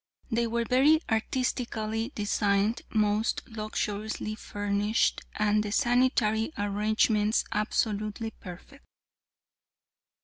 They 0.31 0.47
were 0.47 0.63
very 0.65 0.99
artistically 1.11 2.11
designed, 2.15 2.81
most 2.91 3.43
luxuriously 3.47 4.33
furnished 4.33 5.21
and 5.35 5.61
the 5.61 5.71
sanitary 5.71 6.51
arrangements 6.57 7.43
absolutely 7.51 8.31
perfect. 8.31 8.83